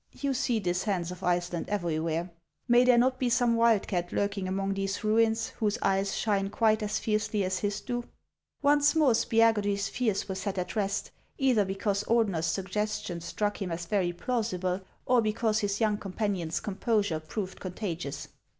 You 0.19 0.33
see 0.33 0.57
this 0.57 0.85
Hans 0.85 1.11
of 1.11 1.21
Iceland 1.21 1.69
everywhere. 1.69 2.31
May 2.67 2.85
there 2.85 2.97
not 2.97 3.19
be 3.19 3.29
some 3.29 3.55
wildcat 3.55 4.11
lurking 4.11 4.47
among 4.47 4.73
these 4.73 5.03
ruins, 5.03 5.49
whose 5.49 5.77
eyes 5.83 6.15
shine 6.17 6.49
quite 6.49 6.81
as 6.81 6.97
fiercely 6.97 7.43
as 7.43 7.59
his 7.59 7.81
do?" 7.81 8.05
Once 8.63 8.95
more 8.95 9.11
Spiagudry's 9.13 9.89
fears 9.89 10.27
were 10.27 10.33
set 10.33 10.57
at 10.57 10.75
rest, 10.75 11.11
either 11.37 11.65
because 11.65 12.03
Ordener's 12.05 12.47
suggestion 12.47 13.21
struck 13.21 13.61
him 13.61 13.71
as 13.71 13.85
very 13.85 14.11
plausi 14.11 14.59
ble, 14.59 14.81
or 15.05 15.21
because 15.21 15.59
his 15.59 15.79
young 15.79 15.99
companion's 15.99 16.59
composure 16.59 17.19
proved 17.19 17.59
contagious. 17.59 18.27